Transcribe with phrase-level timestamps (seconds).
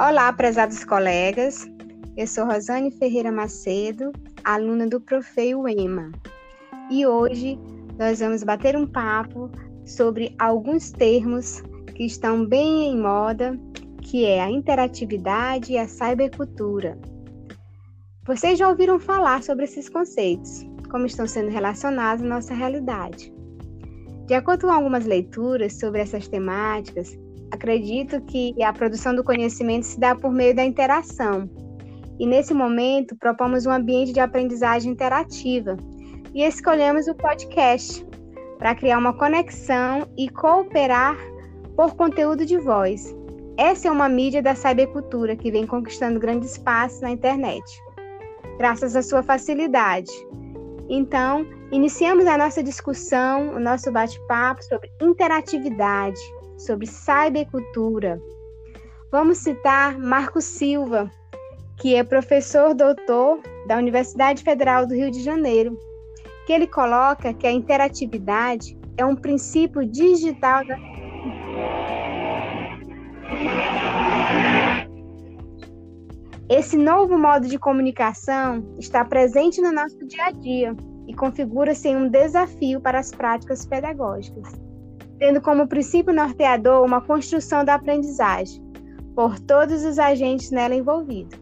[0.00, 1.68] Olá, prezados colegas.
[2.16, 4.10] Eu sou Rosane Ferreira Macedo,
[4.42, 6.10] aluna do Profeio EMA.
[6.90, 7.58] E hoje
[7.98, 9.50] nós vamos bater um papo
[9.84, 11.62] sobre alguns termos
[11.94, 13.60] que estão bem em moda,
[14.00, 16.98] que é a interatividade e a cybercultura.
[18.26, 23.30] Vocês já ouviram falar sobre esses conceitos, como estão sendo relacionados na nossa realidade.
[24.26, 27.18] De acordo com algumas leituras sobre essas temáticas,
[27.50, 31.48] acredito que a produção do conhecimento se dá por meio da interação.
[32.18, 35.76] E nesse momento, propomos um ambiente de aprendizagem interativa
[36.34, 38.06] e escolhemos o podcast
[38.58, 41.16] para criar uma conexão e cooperar
[41.74, 43.16] por conteúdo de voz.
[43.56, 47.64] Essa é uma mídia da cybercultura que vem conquistando grande espaço na internet,
[48.58, 50.10] graças à sua facilidade.
[50.88, 56.20] Então, iniciamos a nossa discussão, o nosso bate-papo sobre interatividade,
[56.60, 58.20] sobre cybercultura.
[59.10, 61.10] Vamos citar Marco Silva,
[61.76, 65.78] que é professor doutor da Universidade Federal do Rio de Janeiro,
[66.46, 70.76] que ele coloca que a interatividade é um princípio digital da
[76.48, 82.08] esse novo modo de comunicação está presente no nosso dia a dia e configura-se um
[82.08, 84.48] desafio para as práticas pedagógicas,
[85.20, 88.60] tendo como princípio norteador uma construção da aprendizagem
[89.14, 91.38] por todos os agentes nela envolvidos.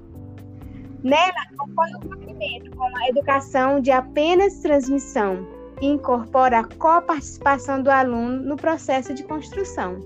[1.02, 5.46] Nela ocorre o movimento com a educação de apenas transmissão
[5.80, 10.00] e incorpora a coparticipação do aluno no processo de construção.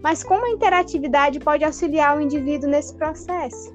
[0.00, 3.74] Mas como a interatividade pode auxiliar o indivíduo nesse processo?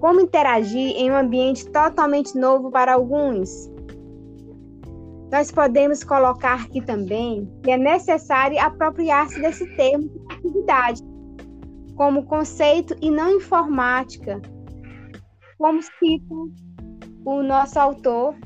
[0.00, 3.70] Como interagir em um ambiente totalmente novo para alguns?
[5.34, 11.02] Nós podemos colocar aqui também que é necessário apropriar-se desse termo de atividade,
[11.96, 14.40] como conceito e não informática,
[15.58, 16.34] como cita
[17.24, 18.36] o nosso autor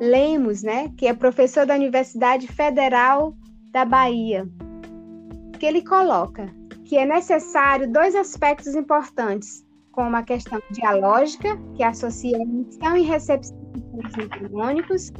[0.00, 3.34] Lemos, né, que é professor da Universidade Federal
[3.72, 4.48] da Bahia,
[5.58, 6.46] que ele coloca
[6.84, 13.58] que é necessário dois aspectos importantes como a questão dialógica, que associa emissão e recepção
[13.72, 15.10] de eletrônicos,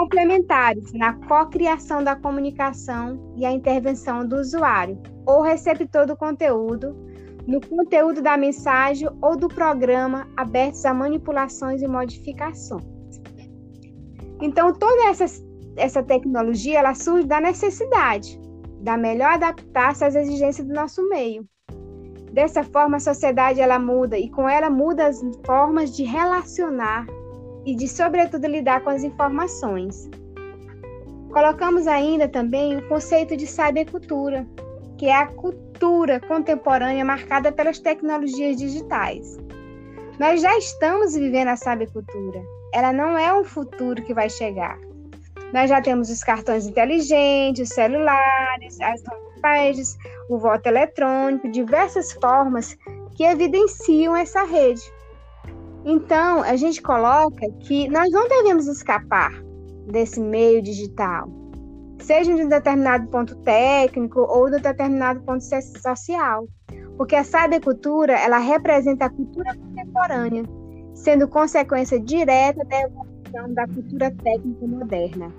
[0.00, 6.96] complementares na cocriação da comunicação e a intervenção do usuário ou receptor do conteúdo,
[7.46, 12.82] no conteúdo da mensagem ou do programa abertos a manipulações e modificações.
[14.40, 15.26] Então, toda essa,
[15.76, 18.40] essa tecnologia ela surge da necessidade
[18.80, 21.46] da melhor adaptar-se às exigências do nosso meio.
[22.32, 27.04] Dessa forma, a sociedade ela muda e com ela muda as formas de relacionar
[27.64, 30.08] e de, sobretudo, lidar com as informações.
[31.32, 34.46] Colocamos ainda também o conceito de cybercultura,
[34.98, 39.38] que é a cultura contemporânea marcada pelas tecnologias digitais.
[40.18, 42.42] Nós já estamos vivendo a cybercultura.
[42.74, 44.78] Ela não é um futuro que vai chegar.
[45.52, 49.96] Nós já temos os cartões inteligentes, os celulares, as homepages,
[50.28, 52.76] o voto eletrônico, diversas formas
[53.16, 54.82] que evidenciam essa rede.
[55.84, 59.32] Então, a gente coloca que nós não devemos escapar
[59.86, 61.28] desse meio digital,
[61.98, 66.46] seja de um determinado ponto técnico ou de um determinado ponto social,
[66.96, 70.44] porque a cybercultura ela representa a cultura contemporânea,
[70.94, 75.32] sendo consequência direta da evolução da cultura técnica moderna.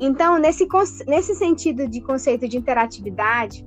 [0.00, 0.66] Então, nesse,
[1.06, 3.66] nesse sentido de conceito de interatividade,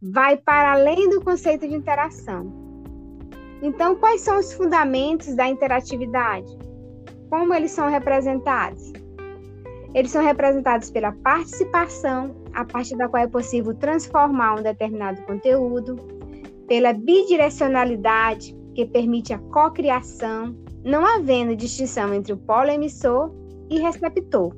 [0.00, 2.71] vai para além do conceito de interação.
[3.62, 6.50] Então, quais são os fundamentos da interatividade?
[7.30, 8.92] Como eles são representados?
[9.94, 15.96] Eles são representados pela participação, a partir da qual é possível transformar um determinado conteúdo,
[16.66, 23.32] pela bidirecionalidade, que permite a cocriação, não havendo distinção entre o polo emissor
[23.70, 24.56] e receptor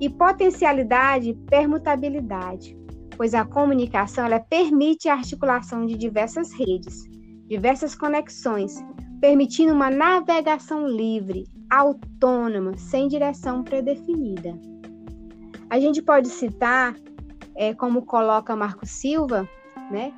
[0.00, 2.76] e potencialidade e permutabilidade,
[3.16, 7.04] pois a comunicação ela permite a articulação de diversas redes,
[7.48, 8.82] diversas conexões,
[9.20, 14.58] permitindo uma navegação livre, autônoma, sem direção predefinida.
[15.70, 16.94] A gente pode citar,
[17.56, 19.48] é, como coloca Marco Silva,
[19.90, 20.12] né,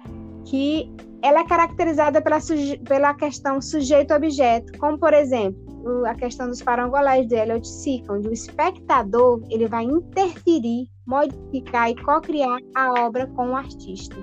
[0.44, 0.90] que
[1.22, 2.38] ela é caracterizada pela,
[2.86, 5.66] pela questão sujeito-objeto, como por exemplo,
[6.06, 11.96] a questão dos parangolés de Elliot Sica, onde o espectador ele vai interferir, modificar e
[12.02, 14.16] co-criar a obra com o artista.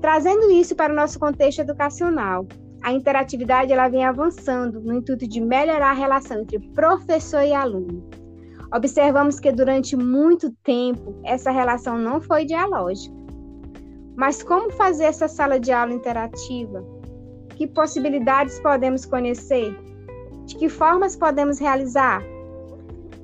[0.00, 2.46] Trazendo isso para o nosso contexto educacional,
[2.82, 8.08] a interatividade ela vem avançando no intuito de melhorar a relação entre professor e aluno.
[8.72, 13.14] Observamos que durante muito tempo essa relação não foi dialógica.
[14.16, 16.84] Mas como fazer essa sala de aula interativa?
[17.56, 19.76] Que possibilidades podemos conhecer?
[20.46, 22.22] De que formas podemos realizar?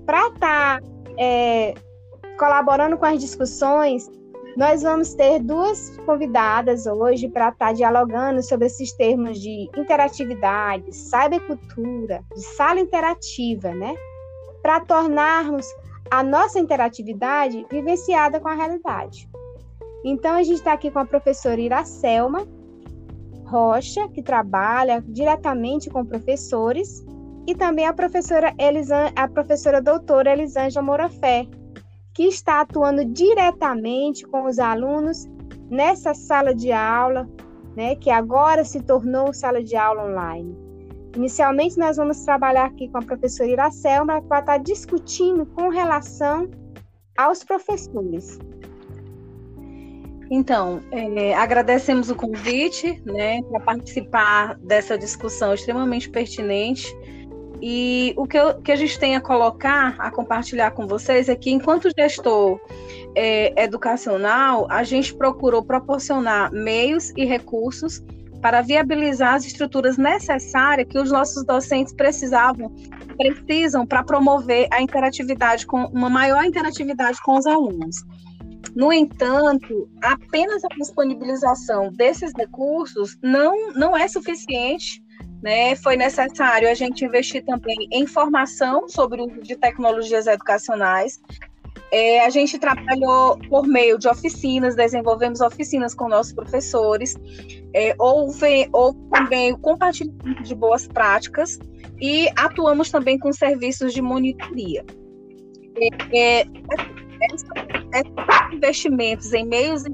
[0.05, 0.87] Para estar tá,
[1.19, 1.75] é,
[2.39, 4.11] colaborando com as discussões,
[4.57, 10.91] nós vamos ter duas convidadas hoje para estar tá dialogando sobre esses termos de interatividade,
[10.95, 13.95] cybercultura, de sala interativa, né?
[14.63, 15.67] Para tornarmos
[16.11, 19.29] a nossa interatividade vivenciada com a realidade.
[20.03, 22.47] Então, a gente está aqui com a professora Iracelma
[23.45, 27.05] Rocha, que trabalha diretamente com professores,
[27.47, 31.47] e também a professora, Elisan, a professora doutora Elisângela Morafé,
[32.17, 35.27] que está atuando diretamente com os alunos
[35.71, 37.29] nessa sala de aula,
[37.77, 40.57] né, que agora se tornou sala de aula online.
[41.15, 46.49] Inicialmente, nós vamos trabalhar aqui com a professora Iracelma para estar discutindo com relação
[47.19, 48.39] aos professores.
[50.31, 56.87] Então, é, agradecemos o convite né, para participar dessa discussão extremamente pertinente
[57.61, 61.35] e o que, eu, que, a gente tem a colocar, a compartilhar com vocês é
[61.35, 62.61] que, enquanto gestor
[63.15, 68.03] é, educacional, a gente procurou proporcionar meios e recursos
[68.43, 72.71] para viabilizar as estruturas necessárias que os nossos docentes precisavam,
[73.17, 77.97] precisam para promover a interatividade com uma maior interatividade com os alunos.
[78.75, 85.03] No entanto, apenas a disponibilização desses recursos não, não é suficiente
[85.43, 91.21] né, foi necessário a gente investir também em formação sobre o uso de tecnologias educacionais.
[91.93, 97.15] É, a gente trabalhou por meio de oficinas, desenvolvemos oficinas com nossos professores,
[97.73, 101.59] é, houve, houve também o compartilhamento de boas práticas
[102.01, 104.85] e atuamos também com serviços de monitoria.
[106.13, 106.47] É, é,
[108.53, 109.85] investimentos em meios,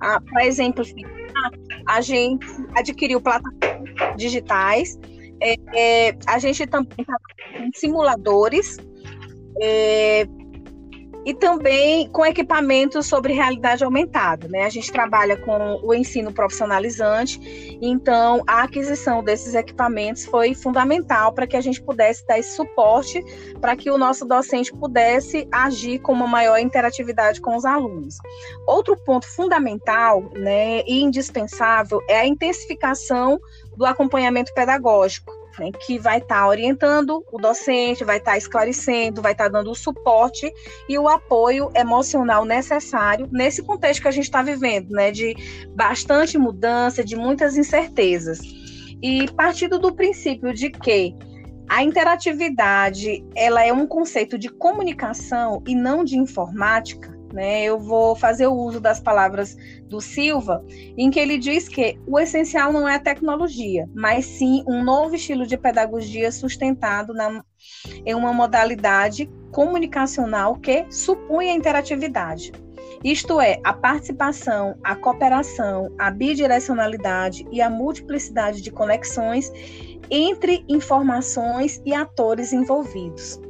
[0.00, 1.52] ah, para exemplificar,
[1.86, 4.98] a gente adquiriu plataformas digitais,
[5.40, 7.16] é, é, a gente também está
[7.56, 8.78] com simuladores
[9.60, 10.26] é,
[11.26, 14.46] e também com equipamentos sobre realidade aumentada.
[14.46, 14.62] Né?
[14.62, 21.44] A gente trabalha com o ensino profissionalizante, então a aquisição desses equipamentos foi fundamental para
[21.44, 23.20] que a gente pudesse dar esse suporte
[23.60, 28.18] para que o nosso docente pudesse agir com uma maior interatividade com os alunos.
[28.64, 33.40] Outro ponto fundamental né, e indispensável é a intensificação
[33.76, 39.22] do acompanhamento pedagógico né, que vai estar tá orientando o docente, vai estar tá esclarecendo,
[39.22, 40.52] vai estar tá dando o suporte
[40.88, 45.34] e o apoio emocional necessário nesse contexto que a gente está vivendo, né, de
[45.74, 48.40] bastante mudança, de muitas incertezas.
[49.02, 51.14] E partindo do princípio de que
[51.68, 57.64] a interatividade ela é um conceito de comunicação e não de informática, né?
[57.64, 60.64] Eu vou fazer o uso das palavras do Silva,
[60.96, 65.14] em que ele diz que o essencial não é a tecnologia, mas sim um novo
[65.14, 67.42] estilo de pedagogia sustentado na,
[68.04, 72.52] em uma modalidade comunicacional que supõe a interatividade.
[73.04, 79.52] Isto é, a participação, a cooperação, a bidirecionalidade e a multiplicidade de conexões
[80.10, 83.40] entre informações e atores envolvidos.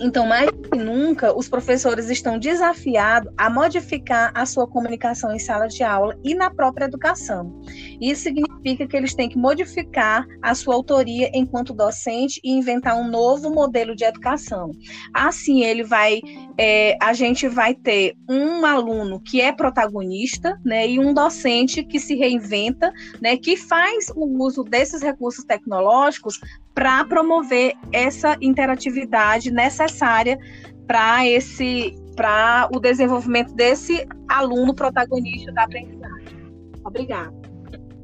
[0.00, 5.68] Então, mais que nunca, os professores estão desafiados a modificar a sua comunicação em sala
[5.68, 7.62] de aula e na própria educação.
[8.00, 13.08] Isso significa que eles têm que modificar a sua autoria enquanto docente e inventar um
[13.08, 14.72] novo modelo de educação.
[15.12, 16.20] Assim, ele vai,
[16.58, 22.00] é, a gente vai ter um aluno que é protagonista, né, e um docente que
[22.00, 26.40] se reinventa, né, que faz o uso desses recursos tecnológicos
[26.74, 29.50] para promover essa interatividade
[29.84, 30.38] necessária
[30.86, 36.52] para esse para o desenvolvimento desse aluno protagonista da aprendizagem.
[36.84, 37.34] Obrigada.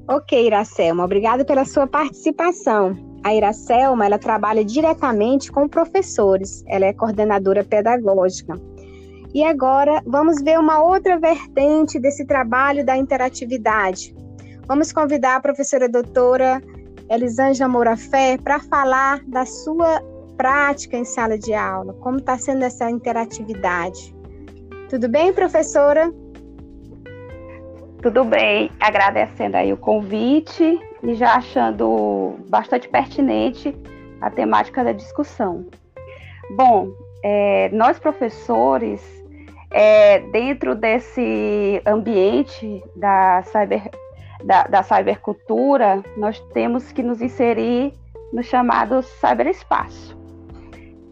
[0.09, 2.97] Ok, Iracelma, obrigada pela sua participação.
[3.23, 8.61] A Iracelma, ela trabalha diretamente com professores, ela é coordenadora pedagógica.
[9.33, 14.13] E agora vamos ver uma outra vertente desse trabalho da interatividade.
[14.67, 16.61] Vamos convidar a professora doutora
[17.09, 20.01] Elisângela Moura Fé para falar da sua
[20.41, 24.15] prática em sala de aula, como está sendo essa interatividade.
[24.89, 26.11] Tudo bem, professora?
[28.01, 33.77] Tudo bem, agradecendo aí o convite e já achando bastante pertinente
[34.23, 35.67] a temática da discussão.
[36.57, 36.89] Bom,
[37.23, 39.03] é, nós professores,
[39.71, 43.91] é, dentro desse ambiente da cyber
[44.43, 47.93] da, da cybercultura, nós temos que nos inserir
[48.33, 50.19] no chamado cyberespaço.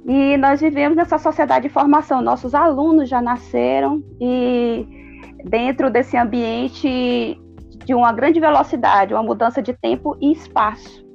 [0.09, 4.89] E nós vivemos nessa sociedade de formação, nossos alunos já nasceram e
[5.45, 7.39] dentro desse ambiente
[7.85, 11.07] de uma grande velocidade, uma mudança de tempo e espaço.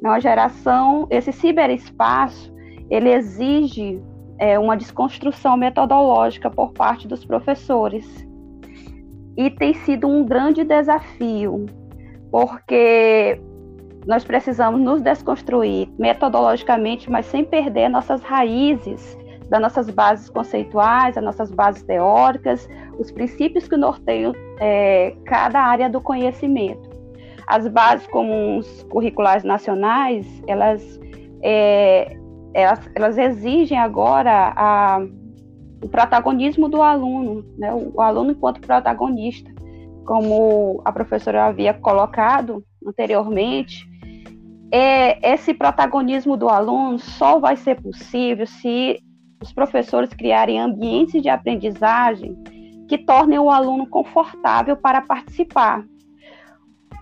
[0.00, 2.50] Na geração, esse ciberespaço,
[2.88, 4.02] ele exige
[4.38, 8.26] é, uma desconstrução metodológica por parte dos professores.
[9.36, 11.66] E tem sido um grande desafio,
[12.30, 13.38] porque
[14.06, 19.16] nós precisamos nos desconstruir metodologicamente, mas sem perder nossas raízes,
[19.48, 25.88] das nossas bases conceituais, as nossas bases teóricas, os princípios que norteiam é, cada área
[25.88, 26.88] do conhecimento.
[27.46, 31.00] As bases comuns curriculares nacionais, elas,
[31.42, 32.16] é,
[32.52, 35.00] elas, elas, exigem agora a,
[35.82, 37.72] o protagonismo do aluno, né?
[37.72, 39.50] o, o aluno enquanto protagonista,
[40.04, 43.86] como a professora havia colocado anteriormente,
[44.70, 49.02] é, esse protagonismo do aluno só vai ser possível se
[49.42, 52.36] os professores criarem ambientes de aprendizagem
[52.88, 55.84] que tornem o aluno confortável para participar.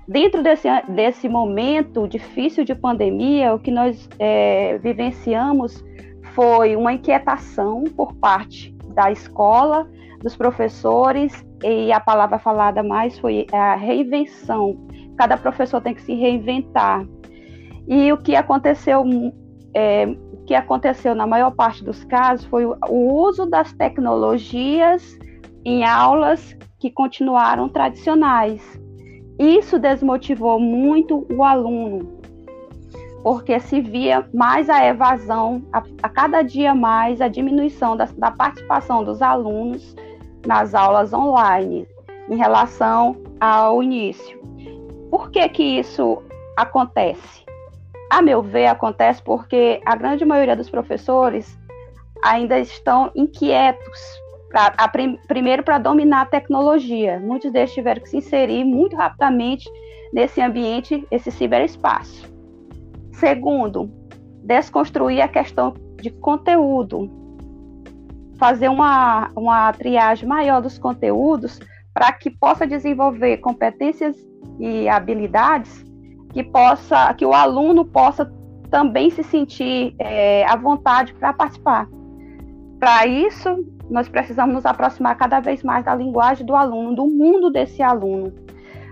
[0.08, 5.84] Dentro desse, desse momento difícil de pandemia, o que nós é, vivenciamos
[6.34, 9.88] foi uma inquietação por parte da escola,
[10.22, 14.76] dos professores, e a palavra falada mais foi a reinvenção.
[15.16, 17.06] Cada professor tem que se reinventar.
[17.88, 19.04] E o que aconteceu
[19.74, 20.06] é,
[20.46, 25.18] que aconteceu na maior parte dos casos foi o uso das tecnologias
[25.64, 28.62] em aulas que continuaram tradicionais.
[29.38, 32.20] Isso desmotivou muito o aluno,
[33.22, 38.30] porque se via mais a evasão, a, a cada dia mais a diminuição da, da
[38.30, 39.94] participação dos alunos
[40.46, 41.86] nas aulas online
[42.30, 44.40] em relação ao início.
[45.10, 46.22] Por que que isso
[46.56, 47.44] acontece?
[48.10, 51.58] A meu ver, acontece porque a grande maioria dos professores
[52.22, 54.00] ainda estão inquietos,
[54.48, 57.20] pra, a, primeiro para dominar a tecnologia.
[57.20, 59.68] Muitos deles tiveram que se inserir muito rapidamente
[60.12, 62.26] nesse ambiente, esse ciberespaço.
[63.12, 63.90] Segundo,
[64.42, 67.10] desconstruir a questão de conteúdo,
[68.38, 71.58] fazer uma, uma triagem maior dos conteúdos
[71.96, 74.14] para que possa desenvolver competências
[74.60, 75.82] e habilidades
[76.30, 78.30] que possa, que o aluno possa
[78.70, 81.88] também se sentir é, à vontade para participar.
[82.78, 87.48] Para isso, nós precisamos nos aproximar cada vez mais da linguagem do aluno, do mundo
[87.50, 88.30] desse aluno,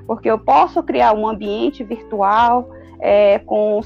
[0.07, 2.71] porque eu posso criar um ambiente virtual
[3.01, 3.83] é, com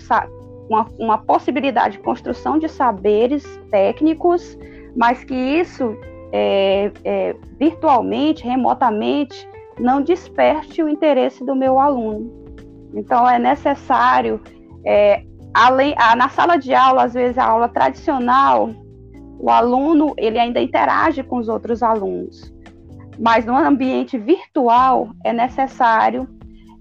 [0.71, 4.57] uma, uma possibilidade de construção de saberes técnicos,
[4.95, 5.97] mas que isso
[6.33, 12.31] é, é, virtualmente, remotamente, não desperte o interesse do meu aluno.
[12.95, 14.41] Então é necessário,
[14.85, 18.71] é, além, a, na sala de aula, às vezes a aula tradicional,
[19.39, 22.53] o aluno ele ainda interage com os outros alunos,
[23.19, 26.29] mas no ambiente virtual é necessário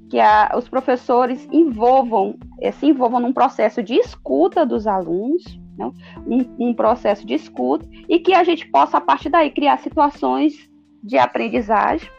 [0.10, 5.44] que a, os professores envolvam, é, se envolvam num processo de escuta dos alunos,
[5.86, 10.70] um, um processo de escuta, e que a gente possa, a partir daí, criar situações
[11.04, 12.10] de aprendizagem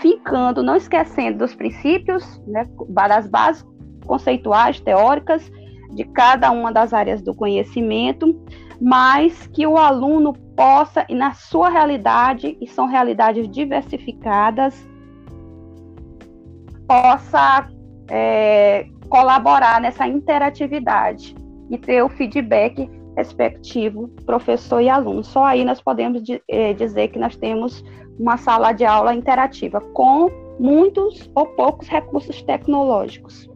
[0.00, 2.68] ficando, não esquecendo dos princípios, né,
[3.08, 3.66] das bases
[4.06, 5.50] conceituais, teóricas
[5.90, 8.38] de cada uma das áreas do conhecimento,
[8.80, 14.86] mas que o aluno possa, e na sua realidade, e são realidades diversificadas,
[16.86, 17.68] possa
[18.08, 21.34] é, colaborar nessa interatividade
[21.70, 22.88] e ter o feedback
[23.18, 25.24] respectivo professor e aluno.
[25.24, 27.84] Só aí nós podemos é, dizer que nós temos
[28.18, 33.50] uma sala de aula interativa com muitos ou poucos recursos tecnológicos.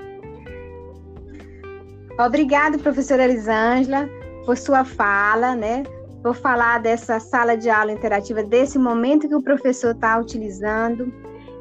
[2.18, 4.08] Obrigada, professora Elisângela,
[4.44, 5.84] por sua fala, né?
[6.22, 11.12] Por falar dessa sala de aula interativa, desse momento que o professor está utilizando.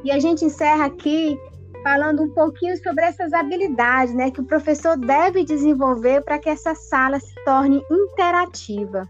[0.04, 1.38] E a gente encerra aqui
[1.84, 6.76] falando um pouquinho sobre essas habilidades, né, que o professor deve desenvolver para que essa
[6.76, 9.10] sala se torne interativa.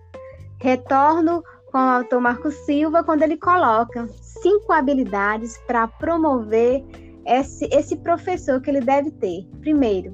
[0.59, 6.83] Retorno com o autor Marco Silva quando ele coloca cinco habilidades para promover
[7.25, 9.47] esse, esse professor que ele deve ter.
[9.61, 10.11] Primeiro,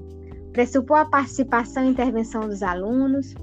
[0.54, 3.34] pressupor a participação e intervenção dos alunos,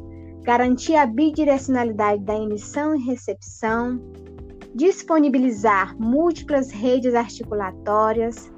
[0.43, 4.01] garantir a bidirecionalidade da emissão e recepção,
[4.75, 8.53] disponibilizar múltiplas redes articulatórias,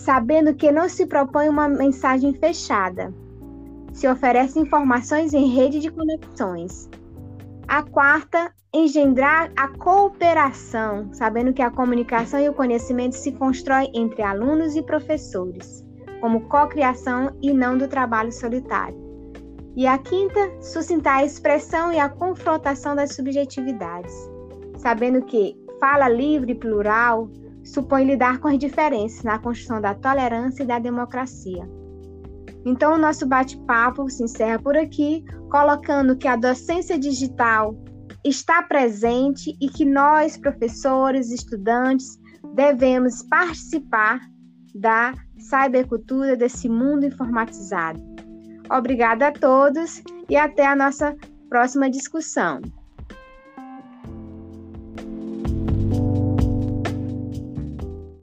[0.00, 3.12] sabendo que não se propõe uma mensagem fechada,
[3.92, 6.88] se oferece informações em rede de conexões,
[7.68, 14.22] a quarta, engendrar a cooperação, sabendo que a comunicação e o conhecimento se constrói entre
[14.22, 15.84] alunos e professores,
[16.20, 18.98] como cocriação e não do trabalho solitário.
[19.76, 24.14] E a quinta, sustentar a expressão e a confrontação das subjetividades,
[24.78, 27.28] sabendo que fala livre e plural
[27.70, 31.68] supõe lidar com as diferenças na construção da tolerância e da democracia.
[32.64, 37.74] Então, o nosso bate-papo se encerra por aqui, colocando que a docência digital
[38.24, 42.18] está presente e que nós, professores, estudantes,
[42.54, 44.20] devemos participar
[44.74, 48.00] da cybercultura desse mundo informatizado.
[48.70, 51.16] Obrigada a todos e até a nossa
[51.48, 52.60] próxima discussão.